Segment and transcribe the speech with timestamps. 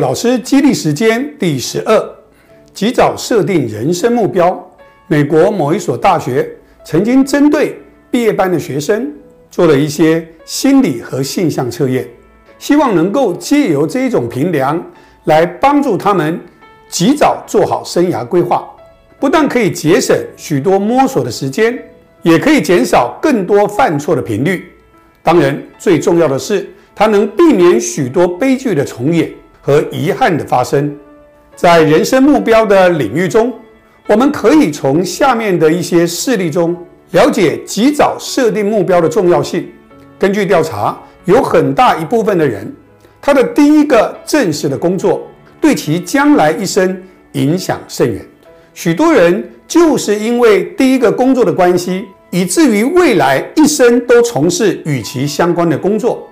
[0.00, 2.16] 老师激励时间第十二，
[2.72, 4.64] 及早设定人生目标。
[5.06, 6.48] 美国某一所大学
[6.84, 7.80] 曾经针对
[8.10, 9.10] 毕业班的学生
[9.50, 12.06] 做了一些心理和性向测验，
[12.58, 14.84] 希望能够借由这一种评量
[15.24, 16.38] 来帮助他们
[16.88, 18.68] 及早做好生涯规划。
[19.18, 21.76] 不但可以节省许多摸索的时间，
[22.22, 24.70] 也可以减少更多犯错的频率。
[25.22, 29.32] 当然，最重要的是，它能避免许多悲剧的重演
[29.68, 30.96] 和遗憾的发生。
[31.54, 33.52] 在人生目标的领域中，
[34.06, 36.74] 我们可以从下面的一些事例中
[37.10, 39.68] 了解及早设定目标的重要性。
[40.18, 42.74] 根据调查，有很大一部分的人，
[43.20, 45.28] 他的第一个正式的工作
[45.60, 48.26] 对其将来一生影响甚远。
[48.72, 56.26] 许多人就是因为第一个工作的关系，以至于未来一生都从事与其相关的工作。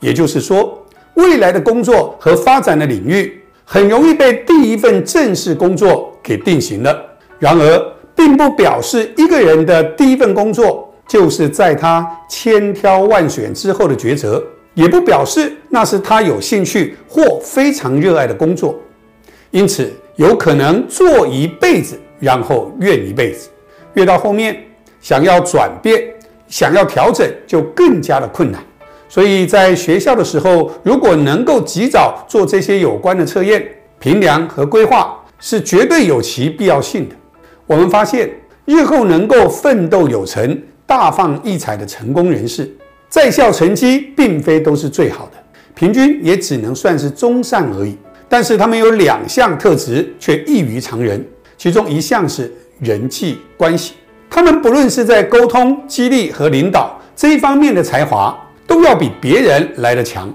[0.00, 0.83] 也就是说，
[1.14, 6.96] 未来的工作和发展的领域很容易被第一份正式工作给定型了。
[7.38, 14.42] 然而，并不表示一个人的第一份工作就是在他千挑万选之后的抉择，
[14.74, 18.78] 也不表示那是他有兴趣或非常热爱的工作。
[19.50, 19.90] 因此。
[20.16, 23.48] 有可能做一辈子，然后怨一辈子，
[23.94, 24.56] 越到后面
[25.00, 26.04] 想要转变、
[26.46, 28.62] 想要调整，就更加的困难。
[29.14, 33.64] 所以在学校的时候，如果能够及早做这些有关的测验、
[34.00, 37.14] 评量和规划，是绝对有其必要性的。
[37.64, 38.28] 我们发现，
[38.64, 42.68] 日后能够奋斗有成、大放异彩的成功人士，
[43.08, 45.38] 在校成绩并非都是最好的，
[45.76, 47.96] 平均也只能算是中上而已。
[48.28, 51.24] 但是他们有两项特质却异于常人，
[51.56, 53.92] 其中一项是人际关系。
[54.28, 60.32] 他们不论是在沟通、激励和领导这一方面的才华，都要比别人来得强。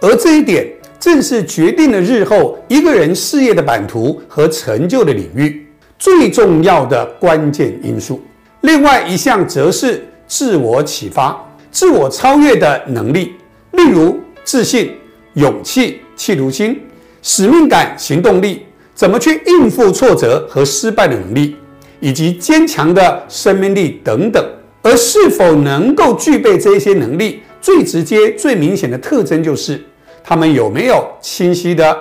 [0.00, 0.66] 而这一点
[0.98, 5.66] 正是决定了日后一个人事业的版图和成就的领域
[5.98, 8.20] 最重要的关键因素。
[8.60, 11.36] 另外一项则是自我启发、
[11.70, 13.34] 自我超越的能力，
[13.72, 14.92] 例如自信、
[15.34, 16.80] 勇气、企图心。
[17.22, 18.62] 使命感、行动力，
[18.94, 21.56] 怎么去应付挫折和失败的能力，
[21.98, 24.44] 以及坚强的生命力等等。
[24.80, 29.80] 而是否能够具备这一些能力，最直接、最明显的特征就是
[30.22, 31.96] 他们有没有清晰的、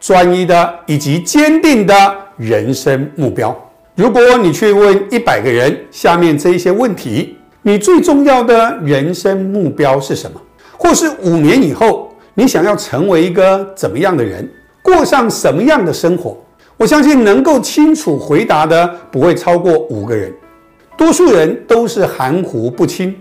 [0.00, 3.56] 专一的以及坚定的人生目标。
[3.94, 10.40] 如果你去问一百个人，下面这一些问题，你最重要的人生目标是什么？
[10.76, 14.46] 或是五年以后，你想要成为一个怎么样的人？
[14.82, 16.36] 过上什么样的生活？
[16.76, 20.30] 我相信能够清楚回答的不会超过五个人，
[20.96, 23.16] 多数人都是含糊不清。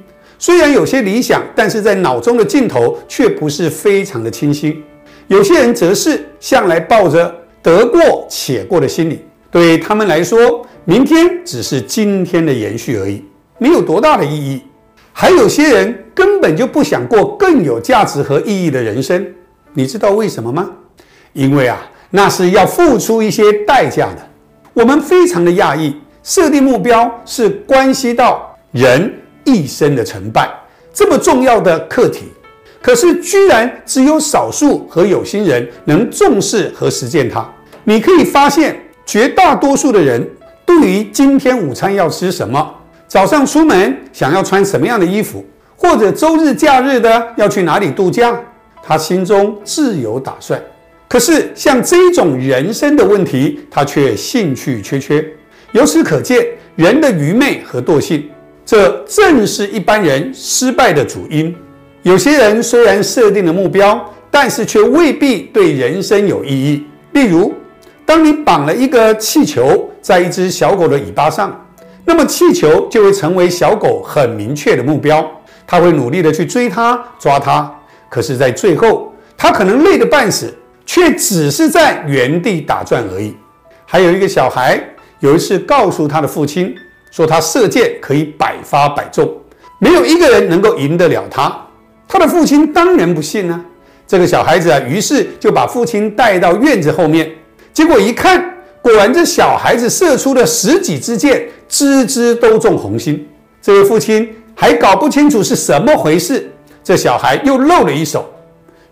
[0.45, 4.83] 虽然有些理想，但是在脑中的镜头却不是非常的清晰。
[5.25, 7.33] 有些人则是向来抱着
[7.63, 13.25] 得过且过的心理，对他们来说，明天只是今天的延续而已，
[13.57, 14.61] 没有多大的意义。
[15.11, 19.25] 还有些人根本就不想过更有价值和意义的人生，
[19.73, 20.69] 你知道为什么吗？
[21.33, 24.17] 因为啊，那是要付出一些代价的。
[24.75, 29.11] 我们非常的讶异，设定目标是关系到人
[29.45, 30.49] 一生的成败
[30.93, 32.25] 这么重要的课题，
[32.81, 37.47] 可是居然只有少数和有心人能重视和实践它。
[37.83, 38.75] 你可以发现，
[39.05, 40.27] 绝大多数的人
[40.65, 42.73] 对于今天午餐要吃什么，
[43.07, 45.45] 早上出门想要穿什么样的衣服，
[45.75, 48.37] 或者周日假日的要去哪里度假，
[48.81, 50.61] 他心中自有打算。
[51.07, 55.23] 可是，像这种人生的问题，他却兴趣缺缺。
[55.73, 56.45] 由此可见，
[56.75, 58.27] 人的愚昧和惰性，
[58.65, 61.55] 这正是一般人失败的主因。
[62.01, 66.83] 有些人虽然设定了目标，但是却未必对人生有意义。
[67.13, 67.53] 例如，
[68.05, 71.65] 当你绑了一个气球在一只小狗的尾巴上，
[72.03, 75.25] 那么气球就会成为小狗很明确的目标，
[75.67, 77.73] 它会努力的去追它、抓它。
[78.09, 80.53] 可是，在最后，它可能累得半死。
[80.87, 83.35] 却只是在原地打转而已。
[83.87, 84.79] 还有一个小孩
[85.19, 86.75] 有一次告诉他的父亲
[87.15, 89.33] 说，他射箭可以百发百中，
[89.79, 91.57] 没有一个人能够赢得了他。
[92.09, 93.63] 他的父亲当然不信呢。
[94.05, 97.31] 这个小孩子啊，于是就把父亲带到院子后面，
[97.71, 103.25] 结果一看，果然这小孩子射出了十几支箭，支支都中红心。
[103.61, 106.51] 这位父亲还搞不清楚是什么回事，
[106.83, 108.29] 这小孩又露了一手，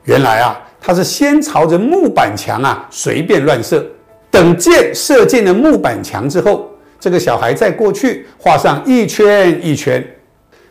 [0.05, 0.57] 原来啊。
[0.79, 3.85] 他是先朝着木板墙啊随便乱射，
[4.31, 6.69] 等箭射进了木板墙之后，
[7.03, 10.01] 这个小孩在过去画上一圈一圈，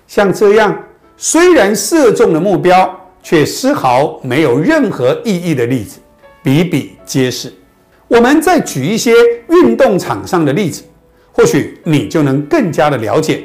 [0.07, 0.75] 像这样
[1.15, 2.91] 虽然射中了目标，
[3.23, 6.01] 却丝毫没有任何意义的例子。
[6.43, 7.53] 比比皆是。
[8.09, 9.13] 我们再举一些
[9.51, 10.83] 运动场上的例子，
[11.33, 13.45] 或许你就能更加的了解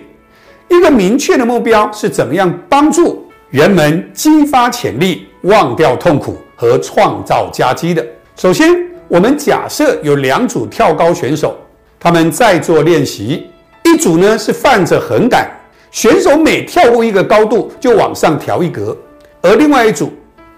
[0.70, 8.02] 一个明确的目标是怎么样帮助人们激发潜力、忘掉痛苦和创造佳绩的。
[8.38, 8.74] 首先，
[9.10, 11.54] 我们假设有两组跳高选手，
[12.00, 13.48] 他们在做练习，
[13.84, 15.50] 一组呢是放着横杆，
[15.92, 18.96] 选手每跳过一个高度就往上调一格，
[19.42, 20.12] 而另外一组。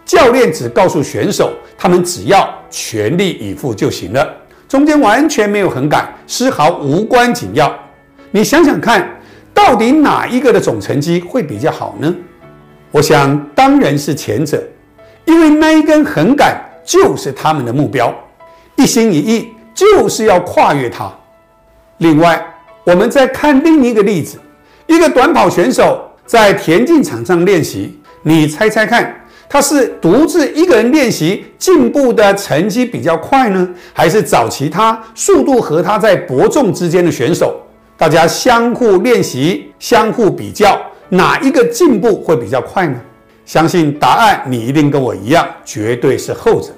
[0.06, 4.28] 教练只告诉选手，他们只要全力以赴就行了，
[4.68, 7.72] 中间完全没有横杆，丝毫无关紧要。
[8.32, 9.08] 你想想看，
[9.54, 12.12] 到底哪一个的总成绩会比较好呢？
[12.90, 14.60] 我想当然是前者，
[15.26, 18.12] 因为那一根横杆就是他们的目标，
[18.78, 21.16] 一心一意就是要跨越它。
[22.00, 22.42] 另外，
[22.84, 24.38] 我们再看另一个例子，
[24.88, 29.16] 一个短跑选手在田径场上练习，你猜猜看？
[29.50, 37.60] 他是独自一个人练习进步的成绩比较快呢，还是找其他速度和他在伯仲之间的选手，
[37.98, 40.80] 大家相互练习、相互比较，
[41.10, 43.02] 哪一个进步会比较快呢？
[43.44, 46.70] 相信答案你一定跟我一样，绝对是后者。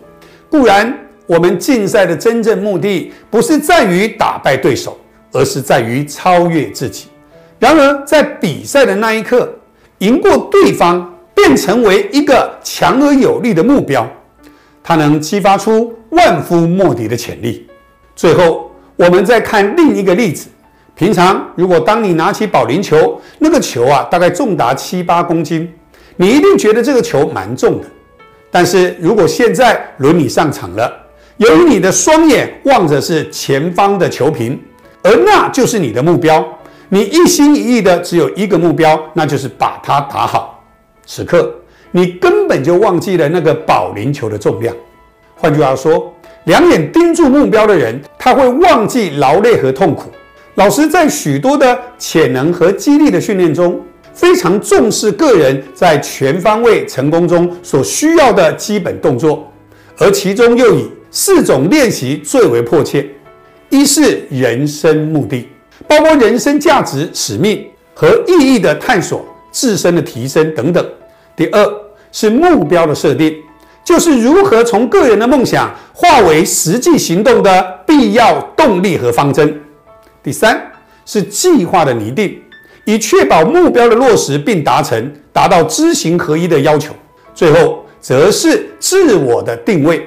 [0.49, 0.97] 固然，
[1.27, 4.97] 我们竞赛的真正目的不是在于打败对手，
[5.31, 7.07] 而是在于超越自己。
[7.59, 9.53] 然而，在比赛的那一刻，
[9.99, 11.07] 赢过对方。
[11.33, 14.07] 便成为一个强而有力的目标，
[14.83, 17.67] 它能激发出万夫莫敌的潜力。
[18.15, 20.49] 最后，我们再看另一个例子：
[20.93, 25.73] 平常如果当你拿起保龄球，那个球啊大概重达七八公斤，
[26.15, 27.87] 你一定觉得这个球蛮重的。
[28.51, 30.93] 但是如果现在轮你上场了，
[31.37, 34.61] 由于你的双眼望着是前方的球瓶，
[35.03, 36.45] 而那就是你的目标，
[36.89, 40.63] 你一心一意的只有一个目标，那就是把它打好。
[41.05, 41.53] 此刻，
[41.91, 44.75] 你根本就忘记了那个保龄球的重量。
[45.35, 46.13] 换句话说，
[46.45, 50.11] 两眼盯住目标的人，他会忘记劳累和痛苦。
[50.55, 53.81] 老师在许多的潜能和激励的训练中，
[54.13, 59.51] 非常重视个人在全方位成功中所需要的基本动作，
[59.97, 63.07] 而其中又以四种练习最为迫切：
[63.71, 65.47] 一是人生目的，
[65.87, 70.85] 包括人生价值、使命和意义的探索、自身的提升等等。
[71.37, 71.73] 第二
[72.11, 73.33] 是目标的设定，
[73.85, 79.57] 就是如何从个人的梦想化为实际行动的必要动力和方针。
[80.21, 80.61] 第三
[81.05, 82.41] 是计划的拟定，
[82.83, 86.93] 以确保目标的落实并达成，达到知行合一的要求。
[87.33, 90.05] 最后则是自我的定位，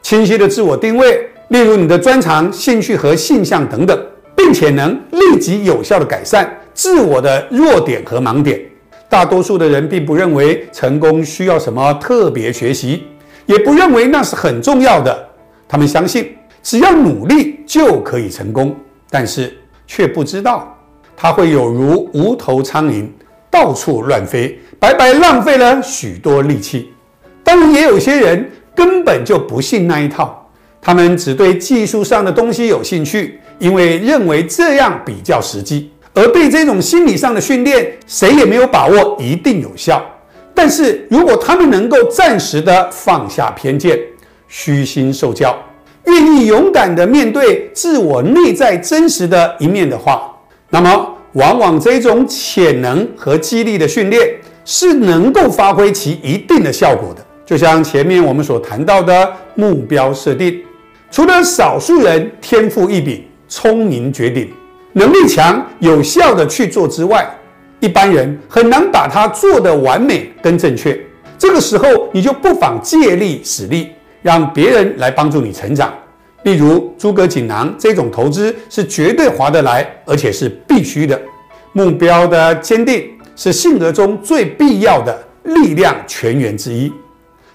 [0.00, 8.58] 清晰的自我定位，例如你的专长、兴趣和性向等等，并且能立即有效的改善自我的弱点和盲点。
[9.06, 13.02] 大多数的人并不认为成功需要什么特别学习，
[13.44, 15.28] 也不认为那是很重要的。
[15.68, 18.74] 他们相信只要努力就可以成功，
[19.10, 19.54] 但是
[19.86, 20.74] 却不知道
[21.14, 23.06] 它会有如无头苍蝇
[23.50, 26.90] 到处乱飞，白白浪费了许多力气。
[27.44, 30.41] 当然，也有些人根本就不信那一套，
[30.84, 35.88] 他们只对技术上的东西有兴趣，因为认为这样比较实际。
[36.12, 40.04] 而对这种心理上的训练，谁也没有把握一定有效。
[40.52, 43.96] 但是如果他们能够暂时的放下偏见，
[44.48, 45.56] 虚心受教，
[46.06, 50.30] 愿意勇敢的面对自我内在真实的一面的话，
[50.68, 54.34] 那么往往这种潜能和激励的训练
[54.64, 57.24] 是能够发挥其一定的效果的。
[57.46, 60.60] 就像前面我们所谈到的目标设定，
[61.12, 64.50] 除了少数人天赋异禀、聪明绝顶。
[64.94, 67.28] 能力强、有效的去做之外，
[67.80, 70.98] 一般人很难把它做得完美跟正确。
[71.38, 73.90] 这个时候，你就不妨借力使力，
[74.22, 75.92] 让别人来帮助你成长。
[76.44, 81.20] 例如，诸葛锦囊这种投资是绝对划得来，而且是必须的。
[81.74, 86.90] 目标的坚定是性格中最必要的力量泉源之一，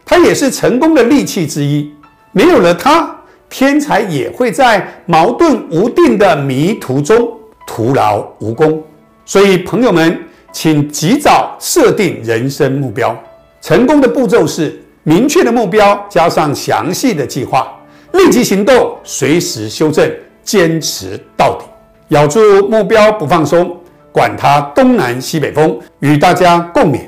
[0.06, 1.92] 它也是成功的利器之一。
[2.32, 3.16] 没有了它。
[3.50, 7.32] 天才也会在矛盾无定的迷途中
[7.66, 8.84] 徒劳无功，
[9.25, 10.20] 所以朋友们，
[10.51, 13.18] 请及早设定人生目标。
[13.62, 17.68] 成功的步骤是：明确的目标加上详细的计划，
[18.13, 20.10] 立即行动，随时修正，
[20.44, 21.66] 坚持到底，
[22.10, 23.75] 咬住目标不放松，
[24.12, 25.77] 管它东南西北风。
[26.00, 27.01] 与大家共勉。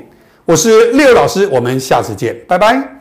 [0.44, 2.99] 我是六老师，我们下次见，拜拜。